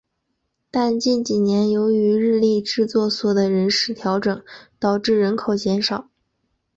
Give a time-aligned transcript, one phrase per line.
[0.71, 4.43] 但近几年由于日立制作所的人事调整
[4.79, 6.09] 导致人口减少。